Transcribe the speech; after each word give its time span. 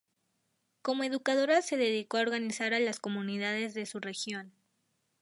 Como 0.81 1.03
educadora 1.03 1.61
se 1.61 1.77
dedicó 1.77 2.17
a 2.17 2.21
organizar 2.21 2.73
a 2.73 2.79
las 2.79 2.99
comunidades 2.99 3.75
de 3.75 3.85
su 3.85 3.99
región. 3.99 4.51